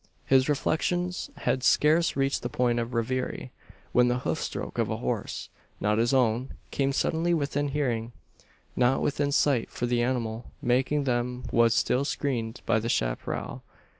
[0.25, 3.51] His reflections had scarce reached the point of reverie,
[3.91, 8.11] when the hoof stroke of a horse not his own came suddenly within hearing.
[8.75, 13.61] Not within sight: for the animal making them was still screened by the chapparal.